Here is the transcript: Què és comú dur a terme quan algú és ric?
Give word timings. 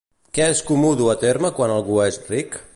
Què 0.37 0.47
és 0.53 0.63
comú 0.69 0.89
dur 1.03 1.11
a 1.15 1.17
terme 1.25 1.53
quan 1.59 1.77
algú 1.77 2.03
és 2.11 2.21
ric? 2.35 2.63